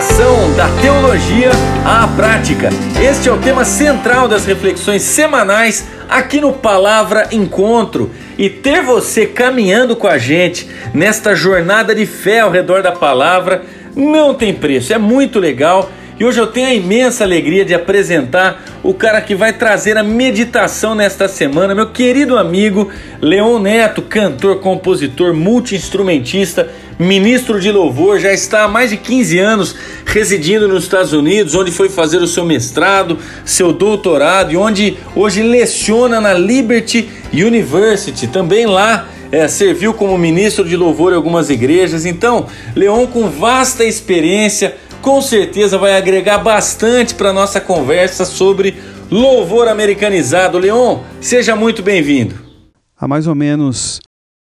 aplicação 0.00 0.56
da 0.56 0.66
teologia 0.80 1.50
à 1.84 2.08
prática. 2.08 2.70
Este 3.02 3.28
é 3.28 3.32
o 3.32 3.36
tema 3.36 3.66
central 3.66 4.26
das 4.26 4.46
reflexões 4.46 5.02
semanais 5.02 5.86
aqui 6.08 6.40
no 6.40 6.54
Palavra 6.54 7.28
Encontro. 7.30 8.10
E 8.38 8.48
ter 8.48 8.82
você 8.82 9.26
caminhando 9.26 9.94
com 9.94 10.06
a 10.06 10.16
gente 10.16 10.66
nesta 10.94 11.34
jornada 11.34 11.94
de 11.94 12.06
fé 12.06 12.40
ao 12.40 12.50
redor 12.50 12.82
da 12.82 12.92
palavra 12.92 13.62
não 13.94 14.32
tem 14.32 14.54
preço, 14.54 14.94
é 14.94 14.98
muito 14.98 15.38
legal. 15.38 15.90
E 16.20 16.24
hoje 16.24 16.38
eu 16.38 16.46
tenho 16.46 16.66
a 16.66 16.74
imensa 16.74 17.24
alegria 17.24 17.64
de 17.64 17.72
apresentar 17.72 18.62
o 18.82 18.92
cara 18.92 19.22
que 19.22 19.34
vai 19.34 19.54
trazer 19.54 19.96
a 19.96 20.02
meditação 20.02 20.94
nesta 20.94 21.26
semana, 21.26 21.74
meu 21.74 21.86
querido 21.86 22.36
amigo 22.36 22.90
Leon 23.22 23.58
Neto, 23.58 24.02
cantor, 24.02 24.60
compositor, 24.60 25.32
multi-instrumentista 25.32 26.68
ministro 26.98 27.58
de 27.58 27.72
louvor, 27.72 28.20
já 28.20 28.30
está 28.30 28.64
há 28.64 28.68
mais 28.68 28.90
de 28.90 28.98
15 28.98 29.38
anos 29.38 29.74
residindo 30.04 30.68
nos 30.68 30.84
Estados 30.84 31.14
Unidos, 31.14 31.54
onde 31.54 31.70
foi 31.70 31.88
fazer 31.88 32.18
o 32.18 32.26
seu 32.26 32.44
mestrado, 32.44 33.18
seu 33.42 33.72
doutorado 33.72 34.52
e 34.52 34.56
onde 34.58 34.98
hoje 35.16 35.42
leciona 35.42 36.20
na 36.20 36.34
Liberty 36.34 37.08
University, 37.32 38.26
também 38.26 38.66
lá. 38.66 39.08
É, 39.32 39.46
serviu 39.46 39.94
como 39.94 40.18
ministro 40.18 40.68
de 40.68 40.76
louvor 40.76 41.12
em 41.12 41.14
algumas 41.14 41.50
igrejas. 41.50 42.04
Então, 42.04 42.48
Leon, 42.74 43.06
com 43.06 43.30
vasta 43.30 43.84
experiência, 43.84 44.74
com 45.00 45.20
certeza 45.20 45.78
vai 45.78 45.96
agregar 45.96 46.38
bastante 46.38 47.14
para 47.14 47.32
nossa 47.32 47.60
conversa 47.60 48.24
sobre 48.24 48.80
louvor 49.10 49.68
americanizado. 49.68 50.58
Leon, 50.58 51.00
seja 51.20 51.56
muito 51.56 51.82
bem-vindo. 51.82 52.34
Há 52.98 53.08
mais 53.08 53.26
ou 53.26 53.34
menos 53.34 54.00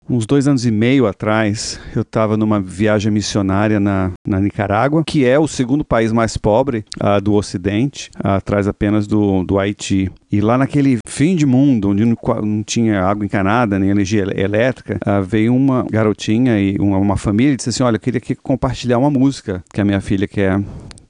Uns 0.09 0.27
dois 0.27 0.47
anos 0.47 0.67
e 0.67 0.71
meio 0.71 1.07
atrás, 1.07 1.81
eu 1.97 2.03
estava 2.03 2.37
numa 2.37 2.61
viagem 2.61 3.11
missionária 3.11 3.81
na, 3.81 4.13
na 4.27 4.39
Nicarágua, 4.39 5.03
que 5.03 5.25
é 5.25 5.39
o 5.39 5.49
segundo 5.49 5.83
país 5.83 6.13
mais 6.13 6.37
pobre 6.37 6.85
uh, 7.03 7.21
do 7.23 7.33
Ocidente, 7.33 8.11
uh, 8.23 8.33
atrás 8.33 8.69
apenas 8.69 9.07
do, 9.07 9.43
do 9.45 9.59
Haiti. 9.59 10.13
E 10.31 10.43
lá 10.43 10.59
naquele 10.59 10.99
fim 11.07 11.35
de 11.35 11.47
mundo, 11.47 11.89
onde 11.89 12.05
não, 12.05 12.17
não 12.43 12.63
tinha 12.63 13.03
água 13.03 13.25
encanada, 13.25 13.79
nem 13.79 13.89
energia 13.89 14.27
elétrica, 14.37 14.99
uh, 15.07 15.23
veio 15.23 15.55
uma 15.55 15.87
garotinha 15.91 16.61
e 16.61 16.77
uma, 16.79 16.99
uma 16.99 17.17
família 17.17 17.55
e 17.55 17.57
disse 17.57 17.71
assim: 17.71 17.83
Olha, 17.83 17.97
eu 17.97 18.01
queria 18.01 18.19
aqui 18.19 18.35
compartilhar 18.35 18.99
uma 18.99 19.11
música 19.11 19.65
que 19.73 19.81
a 19.81 19.85
minha 19.87 20.03
filha 20.03 20.29
quer 20.29 20.61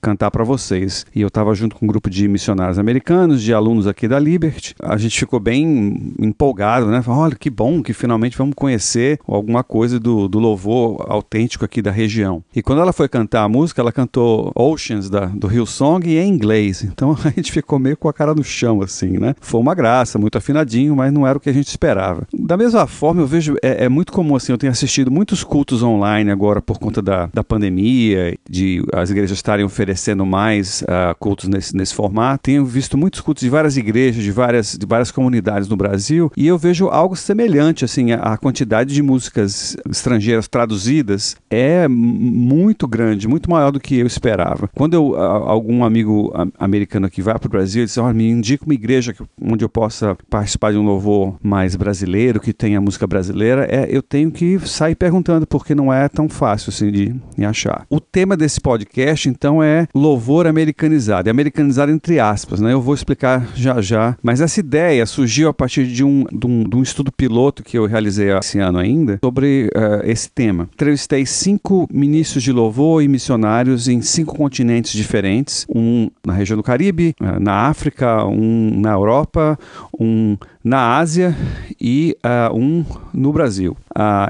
cantar 0.05 0.31
para 0.31 0.45
vocês. 0.45 1.07
E 1.15 1.23
eu 1.23 1.29
estava 1.29 1.55
junto 1.55 1.77
com 1.77 1.87
um 1.87 1.89
grupo 1.89 2.11
de 2.11 2.29
missionários 2.29 2.79
americanos, 2.79 3.43
de 3.43 3.55
alunos 3.55 3.87
aqui 3.87 4.07
da 4.07 4.19
Liberty. 4.19 4.75
A 4.79 4.99
gente 4.99 5.19
ficou 5.19 5.41
bem 5.41 6.13
empolgado, 6.19 6.89
né? 6.89 7.01
Falou, 7.01 7.23
olha, 7.23 7.35
que 7.35 7.49
bom 7.49 7.83
que 7.83 7.95
finalmente 7.95 8.37
vamos 8.37 8.55
conhecer 8.55 9.19
alguma 9.27 9.65
coisa 9.65 9.99
do, 9.99 10.29
do 10.29 10.39
louvor 10.39 11.07
autêntico 11.09 11.65
aqui 11.65 11.81
da 11.81 11.91
região. 11.91 12.45
E 12.55 12.63
quando 12.63 12.83
ela 12.83 12.93
foi 12.93 13.09
cantar 13.09 13.45
a 13.45 13.49
música, 13.49 13.81
ela 13.81 13.91
cantou 13.91 14.53
Oceans 14.55 15.09
da, 15.09 15.25
do 15.25 15.51
Hillsong 15.51 16.07
em 16.07 16.29
inglês. 16.29 16.85
Então 16.85 17.17
a 17.25 17.31
gente 17.31 17.51
ficou 17.51 17.79
meio 17.79 17.97
com 17.97 18.09
a 18.09 18.13
cara 18.13 18.35
no 18.35 18.45
chão, 18.45 18.83
assim, 18.83 19.19
né? 19.19 19.35
Foi 19.41 19.59
uma 19.59 19.75
graça, 19.75 20.19
muito 20.19 20.37
afinadinho, 20.37 20.95
mas 20.95 21.11
não 21.15 21.27
era 21.27 21.39
o 21.39 21.41
que 21.41 21.49
a 21.49 21.55
gente 21.55 21.69
esperava. 21.69 22.27
Da 22.31 22.59
mesma 22.59 22.87
forma, 22.87 23.23
eu 23.23 23.27
vejo, 23.27 23.57
é, 23.63 23.87
é 23.87 23.89
muito 23.89 24.13
comum, 24.13 24.37
assim, 24.37 24.53
eu 24.53 24.59
tenho 24.59 24.71
assistido 24.71 25.11
muitos 25.11 25.43
cultos 25.43 25.83
online 25.83 26.31
agora 26.31 26.61
por 26.61 26.79
conta 26.79 27.01
da, 27.01 27.31
da 27.33 27.43
pandemia, 27.43 28.37
de 28.49 28.85
as 28.93 29.09
igrejas 29.09 29.39
estarem 29.39 29.65
oferecendo 29.65 29.94
oferecendo 29.95 30.27
mais 30.27 30.83
uh, 30.83 31.15
cultos 31.19 31.49
nesse, 31.49 31.75
nesse 31.77 31.95
formato. 31.95 32.43
Tenho 32.43 32.65
visto 32.65 32.99
muitos 32.99 33.21
cultos 33.21 33.43
de 33.43 33.49
várias 33.49 33.77
igrejas, 33.77 34.23
de 34.23 34.33
várias, 34.33 34.77
de 34.77 34.85
várias 34.87 35.11
comunidades 35.11 35.69
no 35.69 35.77
Brasil, 35.77 36.31
e 36.37 36.47
eu 36.47 36.59
vejo 36.59 36.89
algo 36.89 37.15
semelhante, 37.15 37.85
assim, 37.85 38.13
a, 38.13 38.17
a 38.17 38.37
quantidade 38.37 38.93
de 38.93 39.03
músicas 39.03 39.77
estrangeiras 39.89 40.49
traduzidas 40.49 41.37
é 41.49 41.87
muito 41.89 42.89
grande, 42.89 43.29
muito 43.29 43.49
maior 43.49 43.71
do 43.71 43.81
que 43.81 43.99
eu 43.99 44.07
esperava. 44.07 44.69
Quando 44.75 44.95
eu, 44.95 45.17
algum 45.17 45.85
amigo 45.85 46.33
americano 46.59 47.07
aqui 47.07 47.23
vai 47.23 47.39
para 47.39 47.47
o 47.47 47.51
Brasil, 47.51 47.83
ele 47.83 47.87
diz, 47.87 47.99
olha, 47.99 48.13
me 48.13 48.29
indica 48.29 48.65
uma 48.65 48.75
igreja 48.75 49.13
que, 49.13 49.23
onde 49.41 49.65
eu 49.65 49.69
possa 49.69 50.17
participar 50.29 50.73
de 50.73 50.79
um 50.79 50.85
louvor 50.85 51.37
mais 51.43 51.77
brasileiro, 51.77 52.41
que 52.41 52.53
tenha 52.53 52.81
música 52.81 53.07
brasileira, 53.07 53.67
é, 53.71 53.87
eu 53.89 54.03
tenho 54.03 54.31
que 54.31 54.59
sair 54.61 54.95
perguntando, 54.95 55.47
porque 55.47 55.75
não 55.75 55.93
é 55.93 56.09
tão 56.09 56.29
fácil 56.29 56.71
assim 56.71 56.91
de, 56.91 57.15
de 57.37 57.45
achar. 57.45 57.87
O 57.89 58.01
tema 58.01 58.37
desse 58.37 58.61
podcast, 58.61 59.29
então, 59.29 59.63
é 59.63 59.84
louvor 59.95 60.47
americanizado. 60.47 61.29
E 61.29 61.31
americanizado 61.31 61.91
entre 61.91 62.21
aspas, 62.21 62.61
né? 62.61 62.73
Eu 62.73 62.81
vou 62.81 62.95
explicar 62.95 63.49
já 63.55 63.81
já. 63.81 64.17
Mas 64.23 64.41
essa 64.41 64.61
ideia 64.61 65.07
surgiu 65.07 65.49
a 65.49 65.55
partir 65.55 65.87
de 65.87 66.05
um, 66.05 66.25
de 66.33 66.47
um, 66.47 66.65
de 66.65 66.77
um 66.77 66.83
estudo 66.83 67.11
piloto 67.13 67.63
que 67.63 67.79
eu 67.79 67.87
realizei 67.87 68.31
esse 68.31 68.59
ano 68.59 68.79
ainda 68.79 69.19
sobre 69.23 69.71
uh, 69.75 70.05
esse 70.05 70.31
tema. 70.31 70.69
Entrevistei 70.73 71.27
cinco 71.27 71.89
ministros 71.93 72.43
de 72.43 72.53
louvor 72.53 73.03
e 73.03 73.09
missionários 73.09 73.89
em 73.89 74.01
cinco 74.01 74.37
continentes 74.37 74.93
diferentes. 74.93 75.67
Um 75.69 76.11
na 76.25 76.33
região 76.33 76.57
do 76.57 76.63
Caribe, 76.63 77.15
uh, 77.21 77.41
na 77.41 77.69
África, 77.69 78.25
um 78.27 78.81
na 78.81 78.93
Europa, 78.93 79.59
um 79.99 80.37
na 80.63 80.97
Ásia 80.97 81.37
e 81.81 82.17
uh, 82.25 82.57
um 82.57 82.85
no 83.13 83.33
Brasil. 83.33 83.77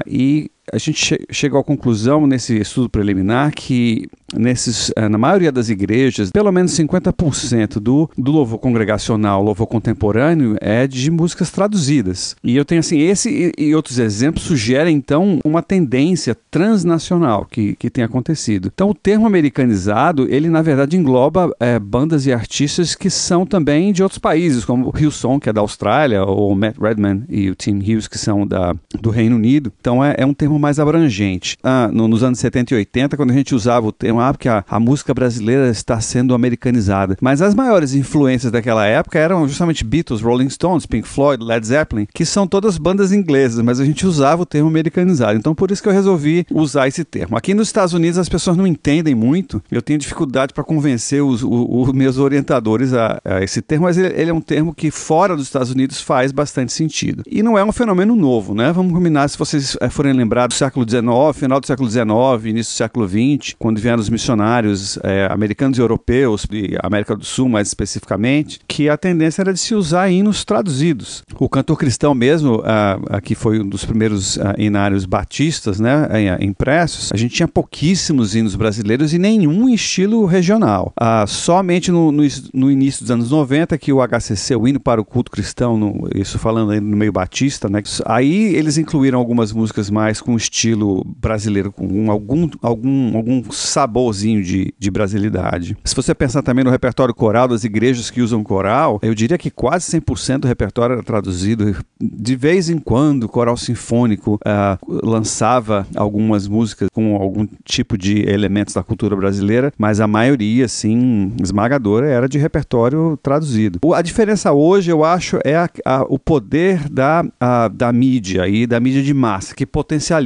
e 0.05 0.51
a 0.71 0.77
gente 0.77 0.97
che 0.97 1.25
chegou 1.31 1.59
à 1.59 1.63
conclusão 1.63 2.25
nesse 2.25 2.57
estudo 2.59 2.89
preliminar 2.89 3.51
que 3.53 4.07
nesses, 4.33 4.91
eh, 4.95 5.07
na 5.07 5.17
maioria 5.17 5.51
das 5.51 5.69
igrejas, 5.69 6.31
pelo 6.31 6.51
menos 6.51 6.71
50% 6.71 7.79
do, 7.79 8.09
do 8.17 8.31
louvor 8.31 8.59
congregacional, 8.59 9.43
louvor 9.43 9.67
contemporâneo, 9.67 10.57
é 10.59 10.87
de 10.87 11.09
músicas 11.11 11.51
traduzidas. 11.51 12.35
E 12.43 12.55
eu 12.55 12.65
tenho 12.65 12.79
assim, 12.79 12.99
esse 12.99 13.53
e, 13.57 13.65
e 13.65 13.75
outros 13.75 13.99
exemplos 13.99 14.43
sugerem 14.43 14.95
então 14.95 15.39
uma 15.43 15.61
tendência 15.61 16.35
transnacional 16.49 17.45
que, 17.45 17.75
que 17.75 17.89
tem 17.89 18.03
acontecido. 18.03 18.71
Então 18.73 18.89
o 18.89 18.95
termo 18.95 19.27
americanizado, 19.27 20.27
ele 20.29 20.49
na 20.49 20.61
verdade 20.61 20.97
engloba 20.97 21.55
é, 21.59 21.79
bandas 21.79 22.25
e 22.25 22.33
artistas 22.33 22.95
que 22.95 23.09
são 23.09 23.45
também 23.45 23.93
de 23.93 24.01
outros 24.03 24.19
países, 24.19 24.65
como 24.65 24.89
o 24.89 24.97
Hillsong, 24.97 25.39
que 25.39 25.49
é 25.49 25.53
da 25.53 25.61
Austrália, 25.61 26.23
ou 26.23 26.51
o 26.51 26.55
Matt 26.55 26.77
Redman 26.77 27.23
e 27.29 27.49
o 27.49 27.55
Tim 27.55 27.77
Hughes, 27.77 28.07
que 28.07 28.17
são 28.17 28.45
da, 28.45 28.75
do 28.99 29.09
Reino 29.09 29.35
Unido. 29.35 29.71
Então 29.79 30.03
é, 30.03 30.15
é 30.17 30.25
um 30.25 30.33
termo 30.33 30.54
mais 30.59 30.79
abrangente. 30.79 31.57
Ah, 31.63 31.89
no, 31.91 32.07
nos 32.07 32.23
anos 32.23 32.39
70 32.39 32.73
e 32.73 32.77
80, 32.77 33.17
quando 33.17 33.31
a 33.31 33.33
gente 33.33 33.55
usava 33.55 33.87
o 33.87 33.91
termo 33.91 34.19
ah, 34.19 34.33
porque 34.33 34.49
a, 34.49 34.63
a 34.67 34.79
música 34.79 35.13
brasileira 35.13 35.69
está 35.69 35.99
sendo 35.99 36.33
americanizada. 36.33 37.17
Mas 37.21 37.41
as 37.41 37.53
maiores 37.53 37.93
influências 37.93 38.51
daquela 38.51 38.85
época 38.85 39.19
eram 39.19 39.47
justamente 39.47 39.83
Beatles, 39.83 40.21
Rolling 40.21 40.49
Stones, 40.49 40.85
Pink 40.85 41.07
Floyd, 41.07 41.43
Led 41.43 41.65
Zeppelin, 41.65 42.07
que 42.13 42.25
são 42.25 42.47
todas 42.47 42.77
bandas 42.77 43.11
inglesas, 43.11 43.63
mas 43.63 43.79
a 43.79 43.85
gente 43.85 44.05
usava 44.05 44.41
o 44.41 44.45
termo 44.45 44.69
americanizado. 44.69 45.37
Então 45.37 45.55
por 45.55 45.71
isso 45.71 45.81
que 45.81 45.89
eu 45.89 45.93
resolvi 45.93 46.45
usar 46.51 46.87
esse 46.87 47.03
termo. 47.03 47.37
Aqui 47.37 47.53
nos 47.53 47.67
Estados 47.67 47.93
Unidos 47.93 48.17
as 48.17 48.29
pessoas 48.29 48.57
não 48.57 48.67
entendem 48.67 49.15
muito. 49.15 49.61
Eu 49.71 49.81
tenho 49.81 49.99
dificuldade 49.99 50.53
para 50.53 50.63
convencer 50.63 51.23
os, 51.23 51.43
os, 51.43 51.65
os, 51.69 51.91
meus 51.93 52.17
orientadores 52.17 52.93
a, 52.93 53.19
a, 53.23 53.43
esse 53.43 53.61
termo, 53.61 53.85
mas 53.85 53.97
ele, 53.97 54.13
ele 54.19 54.31
é 54.31 54.33
um 54.33 54.41
termo 54.41 54.73
que 54.73 54.91
fora 54.91 55.35
dos 55.35 55.45
Estados 55.45 55.71
Unidos 55.71 56.01
faz 56.01 56.31
bastante 56.31 56.71
sentido. 56.71 57.23
E 57.27 57.41
não 57.41 57.57
é 57.57 57.63
um 57.63 57.71
fenômeno 57.71 58.15
novo, 58.15 58.53
né? 58.53 58.71
Vamos 58.71 58.93
combinar, 58.93 59.27
se 59.27 59.37
vocês 59.37 59.77
eh, 59.79 59.89
forem 59.89 60.13
lembrar 60.13 60.44
do 60.47 60.53
século 60.53 60.85
XIX, 60.87 61.03
final 61.33 61.59
do 61.59 61.67
século 61.67 61.89
XIX, 61.89 62.05
início 62.45 62.73
do 62.73 62.77
século 62.77 63.07
XX, 63.07 63.55
quando 63.57 63.79
vieram 63.79 63.99
os 63.99 64.09
missionários 64.09 64.97
é, 65.03 65.27
americanos 65.31 65.77
e 65.77 65.81
europeus, 65.81 66.45
e 66.51 66.77
América 66.81 67.15
do 67.15 67.25
Sul 67.25 67.49
mais 67.49 67.67
especificamente, 67.67 68.59
que 68.67 68.89
a 68.89 68.97
tendência 68.97 69.41
era 69.41 69.53
de 69.53 69.59
se 69.59 69.75
usar 69.75 70.09
hinos 70.09 70.43
traduzidos. 70.45 71.23
O 71.39 71.49
cantor 71.49 71.77
cristão 71.77 72.13
mesmo, 72.13 72.57
uh, 72.57 73.21
que 73.21 73.35
foi 73.35 73.59
um 73.59 73.67
dos 73.67 73.85
primeiros 73.85 74.37
uh, 74.37 74.53
hinários 74.57 75.05
batistas 75.05 75.79
né, 75.79 76.07
impressos, 76.39 77.11
a 77.13 77.17
gente 77.17 77.35
tinha 77.35 77.47
pouquíssimos 77.47 78.35
hinos 78.35 78.55
brasileiros 78.55 79.13
e 79.13 79.19
nenhum 79.19 79.69
estilo 79.69 80.25
regional. 80.25 80.93
Uh, 80.99 81.27
somente 81.27 81.91
no, 81.91 82.11
no, 82.11 82.23
no, 82.53 82.71
início 82.71 83.01
dos 83.01 83.11
anos 83.11 83.31
90 83.31 83.77
que 83.77 83.91
o 83.91 83.99
HCC, 84.05 84.55
o 84.55 84.67
hino 84.67 84.79
para 84.79 84.99
o 85.01 85.05
culto 85.05 85.31
cristão, 85.31 85.77
no, 85.77 86.07
isso 86.15 86.37
falando 86.37 86.71
aí 86.71 86.79
no 86.79 86.97
meio 86.97 87.11
batista, 87.11 87.69
né, 87.69 87.81
aí 88.05 88.55
eles 88.55 88.77
incluíram 88.77 89.19
algumas 89.19 89.51
músicas 89.51 89.89
mais 89.89 90.21
com 90.21 90.34
estilo 90.37 91.03
brasileiro, 91.19 91.71
com 91.71 92.11
algum, 92.11 92.49
algum, 92.61 93.17
algum 93.17 93.51
saborzinho 93.51 94.43
de, 94.43 94.73
de 94.77 94.91
brasilidade. 94.91 95.77
Se 95.83 95.95
você 95.95 96.13
pensar 96.13 96.41
também 96.41 96.63
no 96.63 96.71
repertório 96.71 97.13
coral 97.13 97.47
das 97.47 97.63
igrejas 97.63 98.09
que 98.09 98.21
usam 98.21 98.43
coral, 98.43 98.99
eu 99.01 99.13
diria 99.13 99.37
que 99.37 99.49
quase 99.49 99.99
100% 99.99 100.39
do 100.39 100.47
repertório 100.47 100.93
era 100.93 101.03
traduzido. 101.03 101.75
De 101.99 102.35
vez 102.35 102.69
em 102.69 102.77
quando, 102.77 103.23
o 103.23 103.29
coral 103.29 103.57
sinfônico 103.57 104.35
uh, 104.35 105.05
lançava 105.05 105.87
algumas 105.95 106.47
músicas 106.47 106.89
com 106.93 107.15
algum 107.15 107.47
tipo 107.63 107.97
de 107.97 108.21
elementos 108.29 108.73
da 108.73 108.83
cultura 108.83 109.15
brasileira, 109.15 109.71
mas 109.77 109.99
a 109.99 110.07
maioria, 110.07 110.67
sim, 110.67 111.33
esmagadora, 111.41 112.07
era 112.07 112.27
de 112.27 112.37
repertório 112.37 113.17
traduzido. 113.21 113.79
A 113.93 114.01
diferença 114.01 114.51
hoje, 114.51 114.91
eu 114.91 115.03
acho, 115.03 115.39
é 115.43 115.55
a, 115.55 115.69
a, 115.85 116.03
o 116.03 116.19
poder 116.19 116.89
da, 116.89 117.25
a, 117.39 117.67
da 117.67 117.91
mídia 117.91 118.47
e 118.47 118.67
da 118.67 118.79
mídia 118.79 119.01
de 119.01 119.13
massa, 119.13 119.55
que 119.55 119.65
potencializa 119.65 120.24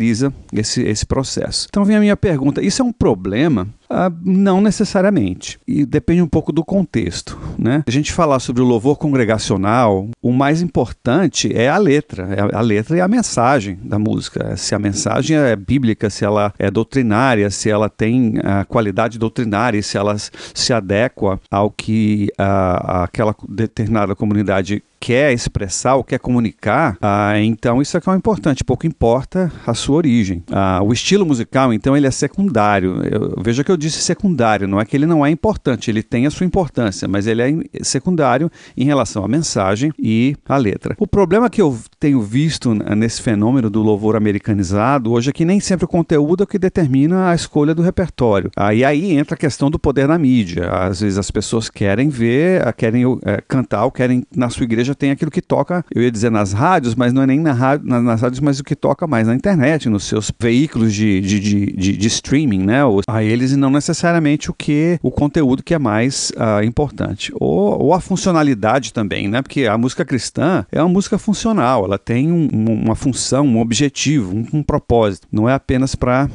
esse, 0.53 0.81
esse 0.81 1.05
processo. 1.05 1.67
Então 1.69 1.85
vem 1.85 1.95
a 1.95 1.99
minha 1.99 2.17
pergunta: 2.17 2.63
isso 2.63 2.81
é 2.81 2.85
um 2.85 2.91
problema? 2.91 3.67
Ah, 3.89 4.11
não 4.23 4.61
necessariamente. 4.61 5.59
E 5.67 5.83
depende 5.83 6.21
um 6.21 6.27
pouco 6.27 6.51
do 6.51 6.63
contexto. 6.63 7.39
Né? 7.57 7.83
A 7.87 7.91
gente 7.91 8.13
falar 8.13 8.39
sobre 8.39 8.61
o 8.61 8.65
louvor 8.65 8.97
congregacional, 8.97 10.07
o 10.21 10.31
mais 10.31 10.61
importante 10.61 11.51
é 11.55 11.69
a 11.69 11.77
letra. 11.77 12.29
É 12.35 12.55
a 12.55 12.61
letra 12.61 12.97
e 12.97 13.01
a 13.01 13.07
mensagem 13.07 13.79
da 13.83 13.97
música. 13.97 14.55
Se 14.55 14.75
a 14.75 14.79
mensagem 14.79 15.35
é 15.35 15.55
bíblica, 15.55 16.09
se 16.09 16.23
ela 16.23 16.53
é 16.59 16.69
doutrinária, 16.69 17.49
se 17.49 17.69
ela 17.69 17.89
tem 17.89 18.35
a 18.43 18.63
qualidade 18.63 19.17
doutrinária, 19.17 19.81
se 19.81 19.97
ela 19.97 20.15
se 20.17 20.71
adequa 20.71 21.39
ao 21.49 21.71
que 21.71 22.29
a, 22.37 23.05
aquela 23.05 23.35
determinada 23.47 24.15
comunidade 24.15 24.83
quer 24.99 25.31
expressar 25.31 25.95
ou 25.95 26.03
quer 26.03 26.19
comunicar, 26.19 26.97
ah, 27.01 27.39
então 27.39 27.81
isso 27.81 27.95
é 27.95 28.01
que 28.01 28.09
é 28.09 28.11
o 28.11 28.15
importante. 28.15 28.63
Pouco 28.63 28.85
importa 28.85 29.51
a 29.65 29.73
sua 29.73 29.95
origem. 29.95 30.43
Ah, 30.51 30.81
o 30.83 30.91
estilo 30.91 31.25
musical, 31.25 31.73
então, 31.73 31.95
ele 31.95 32.05
é 32.05 32.11
secundário. 32.11 33.01
Eu, 33.03 33.41
veja 33.41 33.63
que 33.63 33.71
eu 33.71 33.77
disse 33.79 34.01
secundário, 34.01 34.67
não 34.67 34.79
é 34.79 34.85
que 34.85 34.95
ele 34.95 35.05
não 35.05 35.25
é 35.25 35.31
importante, 35.31 35.89
ele 35.89 36.03
tem 36.03 36.27
a 36.27 36.31
sua 36.31 36.45
importância, 36.45 37.07
mas 37.07 37.25
ele 37.25 37.41
é 37.41 37.83
secundário 37.83 38.51
em 38.77 38.85
relação 38.85 39.23
à 39.23 39.27
mensagem 39.27 39.91
e 39.97 40.35
à 40.45 40.57
letra. 40.57 40.95
O 40.99 41.07
problema 41.07 41.49
que 41.49 41.61
eu 41.61 41.75
tenho 41.99 42.21
visto 42.21 42.73
nesse 42.73 43.21
fenômeno 43.21 43.69
do 43.69 43.81
louvor 43.81 44.15
americanizado 44.15 45.11
hoje 45.11 45.29
é 45.29 45.33
que 45.33 45.43
nem 45.43 45.59
sempre 45.59 45.85
o 45.85 45.87
conteúdo 45.87 46.43
é 46.43 46.45
o 46.45 46.47
que 46.47 46.57
determina 46.57 47.29
a 47.29 47.35
escolha 47.35 47.75
do 47.75 47.81
repertório. 47.81 48.49
Ah, 48.55 48.67
aí 48.67 49.17
entra 49.17 49.35
a 49.35 49.37
questão 49.37 49.69
do 49.69 49.77
poder 49.77 50.07
na 50.07 50.17
mídia. 50.17 50.69
Às 50.69 51.01
vezes 51.01 51.17
as 51.17 51.29
pessoas 51.29 51.69
querem 51.69 52.09
ver, 52.09 52.71
querem 52.73 53.03
é, 53.25 53.41
cantar 53.47 53.85
ou 53.85 53.91
querem 53.91 54.23
na 54.35 54.49
sua 54.49 54.63
igreja 54.63 54.95
tem 54.95 55.11
aquilo 55.11 55.29
que 55.29 55.41
toca, 55.41 55.83
eu 55.93 56.01
ia 56.01 56.11
dizer 56.11 56.31
nas 56.31 56.53
rádios, 56.53 56.95
mas 56.95 57.11
não 57.11 57.21
é 57.21 57.27
nem 57.27 57.39
na 57.39 57.51
rádio, 57.51 57.87
nas 57.87 58.21
rádios, 58.21 58.39
mas 58.39 58.59
o 58.59 58.63
que 58.63 58.75
toca 58.75 59.05
mais 59.05 59.27
na 59.27 59.35
internet, 59.35 59.89
nos 59.89 60.05
seus 60.05 60.31
veículos 60.39 60.93
de, 60.93 61.19
de, 61.19 61.39
de, 61.39 61.65
de, 61.73 61.97
de 61.97 62.07
streaming, 62.07 62.63
né? 62.63 62.79
A 63.07 63.23
eles 63.23 63.51
e 63.51 63.57
não 63.57 63.69
necessariamente 63.69 64.49
o 64.49 64.53
que 64.53 64.99
o 65.01 65.11
conteúdo 65.11 65.63
que 65.63 65.73
é 65.73 65.79
mais 65.79 66.31
uh, 66.31 66.63
importante. 66.63 67.31
Ou, 67.35 67.83
ou, 67.83 67.93
a 67.93 67.99
funcionalidade 67.99 68.93
também, 68.93 69.27
né? 69.27 69.41
Porque 69.41 69.65
a 69.65 69.77
música 69.77 70.05
cristã 70.05 70.65
é 70.71 70.81
uma 70.81 70.89
música 70.89 71.17
funcional, 71.17 71.88
ela 71.89 71.97
tem 71.97 72.31
um, 72.31 72.47
uma 72.51 72.95
função, 72.95 73.45
um 73.45 73.59
objetivo, 73.59 74.35
um, 74.35 74.59
um 74.59 74.63
propósito, 74.63 75.27
não 75.31 75.49
é 75.49 75.53
apenas 75.53 75.95
para 75.95 76.29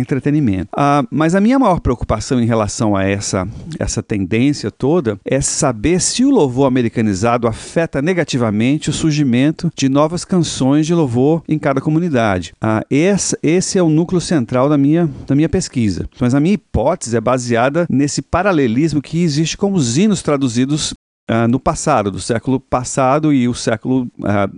entretenimento. 0.00 0.70
Uh, 0.74 1.06
mas 1.10 1.34
a 1.34 1.40
minha 1.40 1.58
maior 1.58 1.80
preocupação 1.80 2.40
em 2.40 2.46
relação 2.46 2.96
a 2.96 3.04
essa, 3.04 3.46
essa 3.78 4.02
tendência 4.02 4.70
toda 4.70 5.18
é 5.24 5.40
saber 5.40 6.00
se 6.00 6.24
o 6.24 6.30
louvor 6.30 6.66
americanizado 6.66 7.46
afeta 7.46 8.00
negativamente 8.00 8.90
o 8.90 8.92
surgimento 8.92 9.70
de 9.76 9.88
novas 9.88 10.24
canções 10.24 10.86
de 10.86 10.94
louvor 10.94 11.42
em 11.48 11.58
cada 11.58 11.80
comunidade. 11.80 12.54
Ah, 12.60 12.82
esse, 12.90 13.36
esse 13.42 13.78
é 13.78 13.82
o 13.82 13.90
núcleo 13.90 14.20
central 14.20 14.68
da 14.68 14.78
minha, 14.78 15.08
da 15.26 15.34
minha 15.34 15.48
pesquisa. 15.48 16.08
Mas 16.20 16.34
a 16.34 16.40
minha 16.40 16.54
hipótese 16.54 17.16
é 17.16 17.20
baseada 17.20 17.86
nesse 17.88 18.22
paralelismo 18.22 19.02
que 19.02 19.22
existe 19.22 19.56
com 19.56 19.72
os 19.72 19.98
hinos 19.98 20.22
traduzidos 20.22 20.94
Uh, 21.26 21.48
no 21.48 21.58
passado, 21.58 22.10
do 22.10 22.20
século 22.20 22.60
passado 22.60 23.32
e 23.32 23.48
o 23.48 23.54
século 23.54 24.06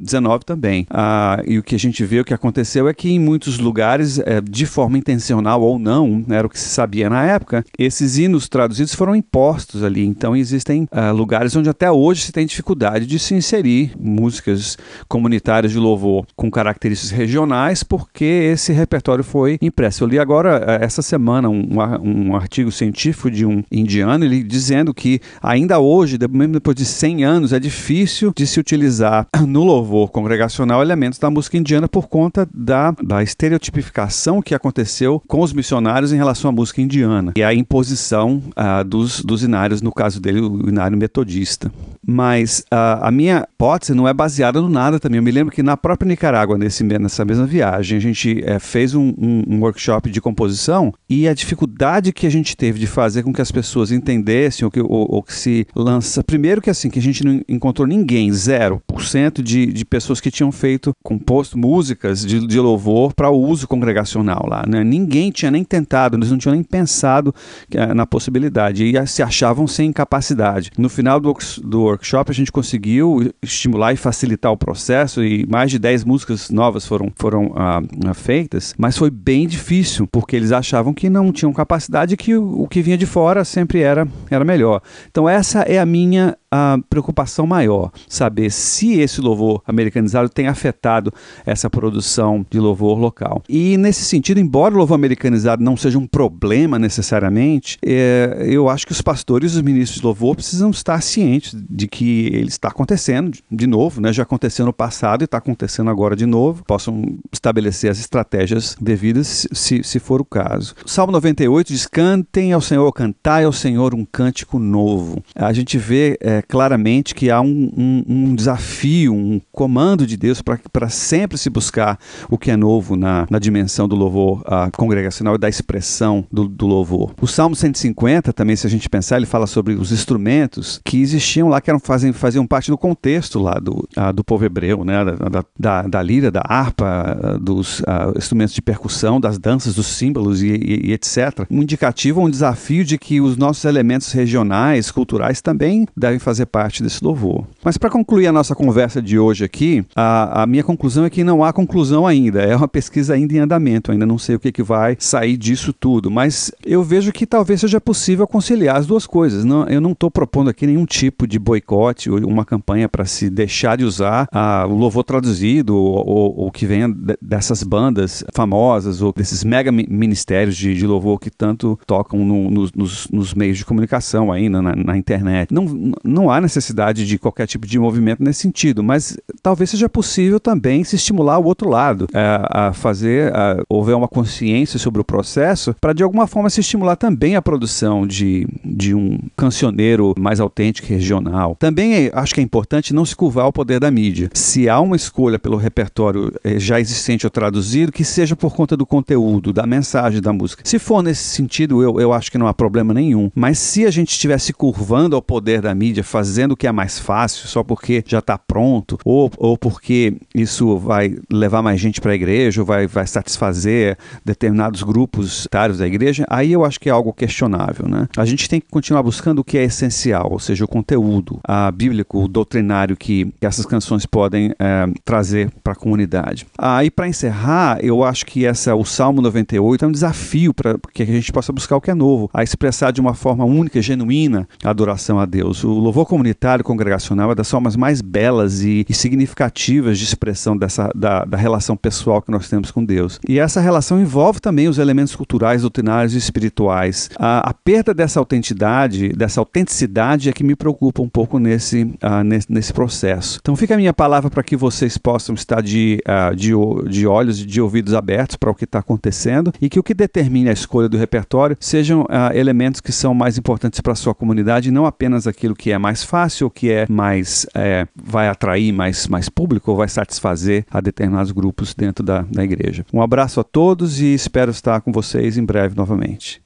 XIX 0.04 0.24
uh, 0.24 0.38
também. 0.44 0.82
Uh, 0.90 1.40
e 1.46 1.58
o 1.60 1.62
que 1.62 1.76
a 1.76 1.78
gente 1.78 2.04
vê, 2.04 2.18
o 2.18 2.24
que 2.24 2.34
aconteceu 2.34 2.88
é 2.88 2.92
que 2.92 3.08
em 3.08 3.20
muitos 3.20 3.56
lugares, 3.60 4.18
eh, 4.18 4.40
de 4.40 4.66
forma 4.66 4.98
intencional 4.98 5.62
ou 5.62 5.78
não, 5.78 6.24
era 6.28 6.44
o 6.44 6.50
que 6.50 6.58
se 6.58 6.68
sabia 6.68 7.08
na 7.08 7.24
época, 7.24 7.64
esses 7.78 8.18
hinos 8.18 8.48
traduzidos 8.48 8.96
foram 8.96 9.14
impostos 9.14 9.84
ali. 9.84 10.04
Então 10.04 10.34
existem 10.34 10.88
lugares 11.14 11.54
onde 11.54 11.68
até 11.68 11.90
hoje 11.90 12.22
se 12.22 12.32
tem 12.32 12.44
dificuldade 12.44 13.06
de 13.06 13.18
se 13.18 13.34
inserir 13.34 13.92
músicas 13.98 14.76
comunitárias 15.06 15.72
de 15.72 15.78
louvor 15.78 16.26
com 16.34 16.50
características 16.50 17.16
regionais, 17.16 17.84
porque 17.84 18.24
esse 18.24 18.72
repertório 18.72 19.22
foi 19.22 19.56
impresso. 19.62 20.02
Eu 20.02 20.08
li 20.08 20.18
agora, 20.18 20.78
essa 20.80 21.02
semana, 21.02 21.48
um, 21.48 21.68
um 22.02 22.34
artigo 22.34 22.72
científico 22.72 23.30
de 23.30 23.46
um 23.46 23.62
indiano, 23.70 24.24
ele 24.24 24.42
dizendo 24.42 24.92
que 24.92 25.20
ainda 25.40 25.78
hoje, 25.78 26.18
mesmo 26.28 26.55
depois 26.56 26.74
de 26.74 26.84
100 26.84 27.24
anos, 27.24 27.52
é 27.52 27.60
difícil 27.60 28.32
de 28.34 28.46
se 28.46 28.58
utilizar 28.58 29.26
no 29.46 29.62
louvor 29.62 30.10
congregacional 30.10 30.82
elementos 30.82 31.18
da 31.18 31.30
música 31.30 31.56
indiana 31.56 31.88
por 31.88 32.08
conta 32.08 32.48
da, 32.52 32.92
da 33.02 33.22
estereotipificação 33.22 34.40
que 34.40 34.54
aconteceu 34.54 35.22
com 35.26 35.40
os 35.40 35.52
missionários 35.52 36.12
em 36.12 36.16
relação 36.16 36.48
à 36.48 36.52
música 36.52 36.80
indiana 36.80 37.32
e 37.36 37.42
a 37.42 37.52
imposição 37.52 38.42
uh, 38.56 38.84
dos, 38.84 39.22
dos 39.22 39.42
inários, 39.42 39.82
no 39.82 39.92
caso 39.92 40.20
dele, 40.20 40.40
o 40.40 40.68
inário 40.68 40.96
metodista. 40.96 41.70
Mas 42.06 42.60
uh, 42.72 43.02
a 43.02 43.10
minha 43.10 43.46
hipótese 43.52 43.92
não 43.92 44.06
é 44.06 44.14
baseada 44.14 44.60
no 44.60 44.68
nada 44.68 45.00
também. 45.00 45.18
Eu 45.18 45.22
me 45.22 45.30
lembro 45.30 45.52
que 45.52 45.62
na 45.62 45.76
própria 45.76 46.08
Nicarágua, 46.08 46.56
nesse, 46.56 46.84
nessa 46.84 47.24
mesma 47.24 47.46
viagem, 47.46 47.98
a 47.98 48.00
gente 48.00 48.42
é, 48.44 48.58
fez 48.60 48.94
um, 48.94 49.12
um, 49.18 49.42
um 49.48 49.60
workshop 49.60 50.08
de 50.10 50.20
composição 50.20 50.94
e 51.08 51.26
a 51.26 51.34
dificuldade 51.34 52.12
que 52.12 52.26
a 52.26 52.30
gente 52.30 52.56
teve 52.56 52.78
de 52.78 52.86
fazer 52.86 53.24
com 53.24 53.32
que 53.32 53.42
as 53.42 53.50
pessoas 53.50 53.90
entendessem 53.90 54.64
ou 54.64 54.70
que, 54.70 54.80
ou, 54.80 54.88
ou 54.88 55.22
que 55.22 55.34
se 55.34 55.66
lança 55.74 56.22
primeiro 56.22 56.60
que 56.60 56.70
assim, 56.70 56.88
que 56.88 56.98
a 56.98 57.02
gente 57.02 57.24
não 57.24 57.40
encontrou 57.48 57.88
ninguém, 57.88 58.30
0% 58.30 59.42
de, 59.42 59.66
de 59.66 59.84
pessoas 59.84 60.20
que 60.20 60.30
tinham 60.30 60.52
feito, 60.52 60.92
composto 61.02 61.58
músicas 61.58 62.24
de, 62.24 62.46
de 62.46 62.60
louvor 62.60 63.14
para 63.14 63.30
uso 63.30 63.66
congregacional 63.66 64.46
lá. 64.48 64.64
Né? 64.66 64.84
Ninguém 64.84 65.30
tinha 65.30 65.50
nem 65.50 65.64
tentado, 65.64 66.16
eles 66.16 66.30
não 66.30 66.38
tinham 66.38 66.54
nem 66.54 66.62
pensado 66.62 67.34
eh, 67.72 67.94
na 67.94 68.06
possibilidade 68.06 68.84
e 68.84 69.06
se 69.06 69.22
achavam 69.22 69.66
sem 69.66 69.92
capacidade. 69.92 70.70
No 70.78 70.88
final 70.88 71.18
do, 71.18 71.34
do 71.62 71.95
workshop 71.96 72.30
a 72.30 72.34
gente 72.34 72.52
conseguiu 72.52 73.32
estimular 73.42 73.92
e 73.92 73.96
facilitar 73.96 74.52
o 74.52 74.56
processo 74.56 75.24
e 75.24 75.46
mais 75.46 75.70
de 75.70 75.78
10 75.78 76.04
músicas 76.04 76.50
novas 76.50 76.86
foram, 76.86 77.10
foram 77.16 77.52
ah, 77.56 77.80
feitas, 78.14 78.74
mas 78.78 78.96
foi 78.96 79.10
bem 79.10 79.46
difícil 79.46 80.06
porque 80.06 80.36
eles 80.36 80.52
achavam 80.52 80.92
que 80.92 81.08
não 81.08 81.32
tinham 81.32 81.52
capacidade 81.52 82.16
que 82.16 82.36
o, 82.36 82.62
o 82.62 82.68
que 82.68 82.82
vinha 82.82 82.98
de 82.98 83.06
fora 83.06 83.44
sempre 83.44 83.80
era, 83.80 84.06
era 84.30 84.44
melhor. 84.44 84.80
Então 85.10 85.28
essa 85.28 85.62
é 85.62 85.78
a 85.78 85.86
minha 85.86 86.36
a 86.50 86.78
preocupação 86.88 87.46
maior, 87.46 87.90
saber 88.08 88.50
se 88.50 88.98
esse 88.98 89.20
louvor 89.20 89.62
americanizado 89.66 90.28
tem 90.28 90.46
afetado 90.46 91.12
essa 91.44 91.68
produção 91.68 92.46
de 92.48 92.58
louvor 92.58 92.98
local. 92.98 93.42
E 93.48 93.76
nesse 93.76 94.04
sentido, 94.04 94.38
embora 94.38 94.74
o 94.74 94.78
louvor 94.78 94.94
americanizado 94.94 95.62
não 95.62 95.76
seja 95.76 95.98
um 95.98 96.06
problema 96.06 96.78
necessariamente, 96.78 97.78
é, 97.84 98.44
eu 98.46 98.68
acho 98.68 98.86
que 98.86 98.92
os 98.92 99.02
pastores 99.02 99.52
e 99.52 99.56
os 99.56 99.62
ministros 99.62 100.00
de 100.00 100.06
louvor 100.06 100.36
precisam 100.36 100.70
estar 100.70 101.00
cientes 101.02 101.54
de 101.68 101.85
que 101.88 102.26
ele 102.26 102.48
está 102.48 102.68
acontecendo 102.68 103.36
de 103.50 103.66
novo, 103.66 104.00
né? 104.00 104.12
já 104.12 104.22
aconteceu 104.22 104.66
no 104.66 104.72
passado 104.72 105.22
e 105.22 105.24
está 105.24 105.38
acontecendo 105.38 105.90
agora 105.90 106.16
de 106.16 106.26
novo, 106.26 106.64
possam 106.64 107.18
estabelecer 107.32 107.90
as 107.90 107.98
estratégias 107.98 108.76
devidas 108.80 109.46
se, 109.52 109.82
se 109.82 109.98
for 109.98 110.20
o 110.20 110.24
caso. 110.24 110.74
Salmo 110.84 111.12
98 111.12 111.68
diz: 111.68 111.86
Cantem 111.86 112.52
ao 112.52 112.60
Senhor, 112.60 112.90
cantai 112.92 113.44
ao 113.44 113.52
Senhor 113.52 113.94
um 113.94 114.04
cântico 114.04 114.58
novo. 114.58 115.22
A 115.34 115.52
gente 115.52 115.78
vê 115.78 116.16
é, 116.20 116.42
claramente 116.42 117.14
que 117.14 117.30
há 117.30 117.40
um, 117.40 117.70
um, 117.76 118.04
um, 118.08 118.34
desafio, 118.34 119.14
um 119.14 119.40
comando 119.52 120.06
de 120.06 120.16
Deus 120.16 120.42
para 120.42 120.88
sempre 120.88 121.38
se 121.38 121.50
buscar 121.50 121.98
o 122.28 122.38
que 122.38 122.50
é 122.50 122.56
novo 122.56 122.96
na, 122.96 123.26
na 123.30 123.38
dimensão 123.38 123.88
do 123.88 123.96
louvor 123.96 124.42
congregacional 124.76 125.34
e 125.34 125.38
da 125.38 125.48
expressão 125.48 126.24
do, 126.30 126.48
do, 126.48 126.66
louvor. 126.66 127.14
O 127.20 127.26
Salmo 127.26 127.54
150, 127.54 128.32
também, 128.32 128.56
se 128.56 128.66
a 128.66 128.70
gente 128.70 128.88
pensar, 128.88 129.16
ele 129.16 129.26
fala 129.26 129.46
sobre 129.46 129.74
os 129.74 129.92
instrumentos 129.92 130.80
que 130.84 131.00
existiam 131.00 131.48
lá, 131.48 131.60
que 131.60 131.70
eram, 131.70 131.75
faziam, 131.78 132.12
faziam 132.12 132.46
parte 132.46 132.70
do 132.70 132.78
contexto 132.78 133.38
lá 133.38 133.54
do, 133.54 133.88
do 134.14 134.24
povo 134.24 134.44
hebreu, 134.44 134.84
né? 134.84 135.04
da, 135.04 135.44
da, 135.58 135.82
da 135.82 136.02
lira, 136.02 136.30
da 136.30 136.42
harpa, 136.44 137.38
dos 137.40 137.82
instrumentos 138.16 138.54
de 138.54 138.62
percussão, 138.62 139.20
das 139.20 139.38
danças, 139.38 139.74
dos 139.74 139.86
símbolos 139.86 140.42
e, 140.42 140.48
e, 140.48 140.88
e 140.88 140.92
etc. 140.92 141.46
Um 141.50 141.62
indicativo, 141.62 142.20
um 142.20 142.30
desafio 142.30 142.84
de 142.84 142.98
que 142.98 143.20
os 143.20 143.36
nossos 143.36 143.64
elementos 143.64 144.12
regionais, 144.12 144.90
culturais 144.90 145.40
também 145.40 145.86
devem 145.96 146.16
devem 146.16 146.18
fazer 146.18 146.46
parte 146.46 146.82
desse 146.82 147.04
louvor. 147.04 147.44
Mas 147.62 147.76
para 147.76 147.90
concluir 147.90 148.26
a 148.26 148.32
nossa 148.32 148.54
conversa 148.54 149.00
de 149.00 149.18
hoje 149.18 149.44
aqui, 149.44 149.84
a, 149.94 150.42
a, 150.42 150.46
minha 150.46 150.64
conclusão 150.64 151.04
é 151.04 151.10
que 151.10 151.22
não 151.22 151.44
há 151.44 151.52
conclusão 151.52 152.06
ainda. 152.06 152.40
É 152.42 152.56
uma 152.56 152.68
pesquisa 152.68 153.14
ainda 153.14 153.34
em 153.34 153.38
andamento. 153.38 153.92
Ainda 153.92 154.06
não 154.06 154.18
sei 154.18 154.36
o 154.36 154.40
que, 154.40 154.50
que 154.50 154.62
vai 154.62 154.96
sair 154.98 155.36
disso 155.36 155.72
tudo. 155.72 156.10
Mas 156.10 156.50
eu 156.64 156.82
vejo 156.82 157.12
que 157.12 157.26
talvez 157.26 157.60
seja 157.60 157.80
possível 157.80 158.26
conciliar 158.26 158.76
as 158.76 158.86
duas 158.86 159.06
coisas. 159.06 159.44
Não, 159.44 159.66
eu 159.66 159.80
não 159.80 159.92
estou 159.92 160.10
propondo 160.10 160.50
aqui 160.50 160.66
nenhum 160.66 160.86
tipo 160.86 161.26
de 161.26 161.38
boicote 161.38 161.65
ou 161.74 161.92
uma 162.26 162.44
campanha 162.44 162.88
para 162.88 163.04
se 163.04 163.28
deixar 163.30 163.76
de 163.76 163.84
usar 163.84 164.28
o 164.68 164.74
louvor 164.74 165.04
traduzido 165.04 165.76
ou, 165.76 166.34
ou, 166.38 166.50
que 166.50 166.66
venha 166.66 166.88
dessas 167.20 167.62
bandas 167.62 168.24
famosas 168.32 169.02
ou 169.02 169.12
desses 169.12 169.44
mega 169.44 169.70
ministérios 169.72 170.56
de, 170.56 170.74
de 170.74 170.86
louvor 170.86 171.18
que 171.18 171.30
tanto 171.30 171.78
tocam 171.86 172.24
no, 172.24 172.50
no, 172.50 172.68
nos, 172.74 173.08
nos, 173.08 173.34
meios 173.34 173.58
de 173.58 173.64
comunicação 173.64 174.32
aí 174.32 174.48
na, 174.48 174.62
na 174.62 174.96
internet. 174.96 175.52
Não, 175.52 175.92
não 176.02 176.30
há 176.30 176.40
necessidade 176.40 177.06
de 177.06 177.18
qualquer 177.18 177.46
tipo 177.46 177.66
de 177.66 177.78
movimento 177.78 178.22
nesse 178.22 178.40
sentido, 178.40 178.82
mas 178.82 179.18
talvez 179.42 179.70
seja 179.70 179.88
possível 179.88 180.40
também 180.40 180.84
se 180.84 180.96
estimular 180.96 181.38
o 181.38 181.44
outro 181.44 181.68
lado, 181.68 182.06
é, 182.14 182.40
a 182.50 182.72
fazer, 182.72 183.34
a, 183.34 183.62
houver 183.68 183.94
uma 183.94 184.08
consciência 184.08 184.78
sobre 184.78 185.00
o 185.00 185.04
processo, 185.04 185.74
para 185.80 185.92
de 185.92 186.02
alguma 186.02 186.26
forma 186.26 186.50
se 186.50 186.60
estimular 186.60 186.96
também 186.96 187.36
a 187.36 187.42
produção 187.42 188.06
de, 188.06 188.46
de 188.64 188.94
um 188.94 189.18
cancioneiro 189.36 190.14
mais 190.18 190.40
autêntico 190.40 190.88
regional. 190.88 191.45
Também 191.54 191.94
é, 191.94 192.10
acho 192.12 192.34
que 192.34 192.40
é 192.40 192.44
importante 192.44 192.94
não 192.94 193.04
se 193.04 193.14
curvar 193.14 193.44
ao 193.44 193.52
poder 193.52 193.80
da 193.80 193.90
mídia. 193.90 194.30
Se 194.34 194.68
há 194.68 194.80
uma 194.80 194.96
escolha 194.96 195.38
pelo 195.38 195.56
repertório 195.56 196.32
é, 196.42 196.58
já 196.58 196.80
existente 196.80 197.26
ou 197.26 197.30
traduzido, 197.30 197.92
que 197.92 198.04
seja 198.04 198.34
por 198.34 198.54
conta 198.54 198.76
do 198.76 198.86
conteúdo, 198.86 199.52
da 199.52 199.66
mensagem 199.66 200.20
da 200.20 200.32
música. 200.32 200.62
Se 200.64 200.78
for 200.78 201.02
nesse 201.02 201.24
sentido, 201.24 201.82
eu, 201.82 202.00
eu 202.00 202.12
acho 202.12 202.30
que 202.30 202.38
não 202.38 202.46
há 202.46 202.54
problema 202.54 202.92
nenhum. 202.92 203.30
Mas 203.34 203.58
se 203.58 203.86
a 203.86 203.90
gente 203.90 204.10
estivesse 204.10 204.52
curvando 204.52 205.16
ao 205.16 205.22
poder 205.22 205.60
da 205.60 205.74
mídia, 205.74 206.02
fazendo 206.02 206.52
o 206.52 206.56
que 206.56 206.66
é 206.66 206.72
mais 206.72 206.98
fácil, 206.98 207.48
só 207.48 207.62
porque 207.62 208.02
já 208.06 208.18
está 208.18 208.38
pronto, 208.38 208.98
ou, 209.04 209.30
ou 209.36 209.56
porque 209.56 210.14
isso 210.34 210.78
vai 210.78 211.16
levar 211.30 211.62
mais 211.62 211.80
gente 211.80 212.00
para 212.00 212.12
a 212.12 212.14
igreja, 212.14 212.60
ou 212.60 212.66
vai, 212.66 212.86
vai 212.86 213.06
satisfazer 213.06 213.96
determinados 214.24 214.82
grupos 214.82 215.46
etários 215.46 215.78
da 215.78 215.86
igreja, 215.86 216.24
aí 216.28 216.52
eu 216.52 216.64
acho 216.64 216.80
que 216.80 216.88
é 216.88 216.92
algo 216.92 217.12
questionável. 217.12 217.88
Né? 217.88 218.08
A 218.16 218.24
gente 218.24 218.48
tem 218.48 218.60
que 218.60 218.68
continuar 218.70 219.02
buscando 219.02 219.40
o 219.40 219.44
que 219.44 219.58
é 219.58 219.64
essencial, 219.64 220.28
ou 220.32 220.38
seja, 220.38 220.64
o 220.64 220.68
conteúdo 220.68 221.35
a 221.44 221.70
bíblico, 221.70 222.28
doutrinário 222.28 222.96
que, 222.96 223.26
que 223.40 223.46
essas 223.46 223.66
canções 223.66 224.06
podem 224.06 224.54
é, 224.58 224.86
trazer 225.04 225.50
para 225.62 225.72
a 225.72 225.76
comunidade. 225.76 226.46
Aí, 226.58 226.88
ah, 226.88 226.90
para 226.94 227.08
encerrar, 227.08 227.78
eu 227.82 228.04
acho 228.04 228.26
que 228.26 228.44
essa, 228.44 228.74
o 228.74 228.84
Salmo 228.84 229.20
98 229.22 229.84
é 229.84 229.88
um 229.88 229.92
desafio 229.92 230.54
para 230.54 230.76
que 230.92 231.02
a 231.02 231.06
gente 231.06 231.32
possa 231.32 231.52
buscar 231.52 231.76
o 231.76 231.80
que 231.80 231.90
é 231.90 231.94
novo, 231.94 232.30
a 232.32 232.42
expressar 232.42 232.90
de 232.90 233.00
uma 233.00 233.14
forma 233.14 233.44
única, 233.44 233.80
genuína, 233.82 234.48
a 234.62 234.70
adoração 234.70 235.18
a 235.18 235.26
Deus. 235.26 235.64
O 235.64 235.72
louvor 235.72 236.06
comunitário 236.06 236.64
congregacional 236.64 237.32
é 237.32 237.34
das 237.34 237.50
formas 237.50 237.76
mais 237.76 238.00
belas 238.00 238.62
e, 238.62 238.86
e 238.88 238.94
significativas 238.94 239.98
de 239.98 240.04
expressão 240.04 240.56
dessa, 240.56 240.90
da, 240.94 241.24
da 241.24 241.36
relação 241.36 241.76
pessoal 241.76 242.22
que 242.22 242.30
nós 242.30 242.48
temos 242.48 242.70
com 242.70 242.84
Deus. 242.84 243.18
E 243.28 243.38
essa 243.38 243.60
relação 243.60 244.00
envolve 244.00 244.40
também 244.40 244.68
os 244.68 244.78
elementos 244.78 245.16
culturais, 245.16 245.62
doutrinários 245.62 246.14
e 246.14 246.18
espirituais. 246.18 247.10
A, 247.18 247.50
a 247.50 247.54
perda 247.54 247.92
dessa 247.92 248.20
autenticidade, 248.20 249.08
dessa 249.08 249.40
autenticidade 249.40 250.28
é 250.28 250.32
que 250.32 250.44
me 250.44 250.54
preocupa 250.54 251.02
um 251.02 251.08
pouco 251.08 251.25
nesse, 251.38 251.82
uh, 251.82 252.22
nesse, 252.24 252.52
nesse, 252.52 252.72
processo. 252.72 253.38
Então 253.40 253.56
fica 253.56 253.74
a 253.74 253.76
minha 253.76 253.92
palavra 253.92 254.30
para 254.30 254.42
que 254.42 254.56
vocês 254.56 254.96
possam 254.96 255.34
estar 255.34 255.60
de, 255.60 255.98
uh, 256.06 256.34
de, 256.34 256.52
de 256.88 257.06
olhos 257.06 257.40
e 257.40 257.46
de 257.46 257.60
ouvidos 257.60 257.94
abertos 257.94 258.36
para 258.36 258.50
o 258.50 258.54
que 258.54 258.64
está 258.64 258.78
acontecendo 258.78 259.52
e 259.60 259.68
que 259.68 259.78
o 259.78 259.82
que 259.82 259.94
determine 259.94 260.48
a 260.48 260.52
escolha 260.52 260.88
do 260.88 260.96
repertório 260.96 261.56
sejam 261.60 262.02
uh, 262.02 262.32
elementos 262.34 262.80
que 262.80 262.92
são 262.92 263.14
mais 263.14 263.36
importantes 263.38 263.80
para 263.80 263.92
a 263.92 263.96
sua 263.96 264.14
comunidade 264.14 264.70
não 264.70 264.86
apenas 264.86 265.26
aquilo 265.26 265.54
que 265.54 265.72
é 265.72 265.78
mais 265.78 266.02
fácil, 266.02 266.50
que 266.50 266.70
é 266.70 266.86
mais 266.88 267.46
é, 267.54 267.86
vai 267.94 268.28
atrair 268.28 268.72
mais, 268.72 269.08
mais 269.08 269.28
público 269.28 269.70
ou 269.70 269.76
vai 269.76 269.88
satisfazer 269.88 270.64
a 270.70 270.80
determinados 270.80 271.32
grupos 271.32 271.74
dentro 271.74 272.04
da, 272.04 272.22
da 272.22 272.44
igreja. 272.44 272.84
Um 272.92 273.02
abraço 273.02 273.40
a 273.40 273.44
todos 273.44 274.00
e 274.00 274.14
espero 274.14 274.50
estar 274.50 274.80
com 274.80 274.92
vocês 274.92 275.36
em 275.36 275.44
breve 275.44 275.74
novamente. 275.76 276.45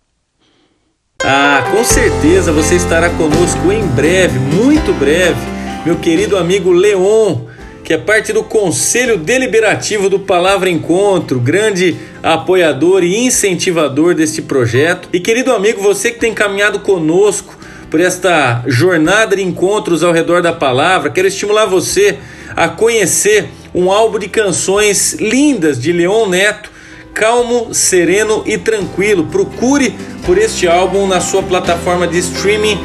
Ah, 1.23 1.69
com 1.71 1.85
certeza 1.85 2.51
você 2.51 2.77
estará 2.77 3.11
conosco 3.11 3.71
em 3.71 3.87
breve, 3.87 4.39
muito 4.39 4.91
breve, 4.95 5.37
meu 5.85 5.97
querido 5.97 6.35
amigo 6.35 6.73
Leon, 6.73 7.41
que 7.85 7.93
é 7.93 7.99
parte 7.99 8.33
do 8.33 8.43
Conselho 8.43 9.19
Deliberativo 9.19 10.09
do 10.09 10.19
Palavra 10.19 10.71
Encontro, 10.71 11.39
grande 11.39 11.95
apoiador 12.23 13.05
e 13.05 13.19
incentivador 13.19 14.15
deste 14.15 14.41
projeto. 14.41 15.11
E 15.13 15.21
querido 15.21 15.53
amigo, 15.53 15.83
você 15.83 16.11
que 16.11 16.19
tem 16.19 16.33
caminhado 16.33 16.81
conosco 16.81 17.55
por 17.91 18.01
esta 18.01 18.65
jornada 18.67 19.37
de 19.37 19.43
encontros 19.43 20.03
ao 20.03 20.13
redor 20.13 20.41
da 20.41 20.55
palavra, 20.55 21.11
quero 21.11 21.29
estimular 21.29 21.67
você 21.67 22.19
a 22.57 22.67
conhecer 22.67 23.51
um 23.75 23.93
álbum 23.93 24.19
de 24.19 24.29
canções 24.29 25.13
lindas 25.21 25.79
de 25.79 25.93
Leon 25.93 26.29
Neto 26.29 26.80
calmo, 27.15 27.75
sereno 27.75 28.43
e 28.47 28.57
tranquilo. 28.59 29.27
Procure 29.27 29.95
por 30.25 30.39
este 30.39 30.67
álbum 30.69 31.07
na 31.07 31.21
sua 31.21 31.43
plataforma 31.43 32.07
de 32.07 32.19
streaming 32.19 32.79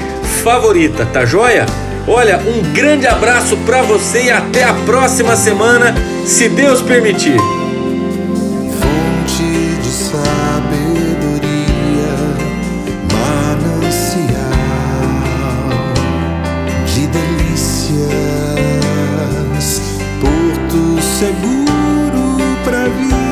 favorita, 0.44 1.06
tá 1.06 1.26
joia? 1.26 1.66
Olha, 2.08 2.38
um 2.38 2.62
grande 2.72 3.08
abraço 3.08 3.58
para 3.66 3.82
você 3.82 4.26
e 4.26 4.32
até 4.32 4.64
a 4.64 4.74
próxima 4.86 5.36
semana, 5.36 5.96
se 6.24 6.48
Deus 6.50 6.80
permitir. 6.82 7.38
Fonte 8.80 9.44
de 9.82 9.90
sabedoria, 9.90 11.42
manancial 13.12 14.36
de 16.86 17.08
delícias, 17.08 18.06
porto 20.22 21.02
seguro 21.02 22.38
para 22.64 22.84
vir. 22.90 23.25